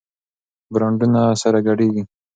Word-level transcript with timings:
برانډونه 0.73 1.21
سره 1.41 1.59
ګډېږي. 1.67 2.03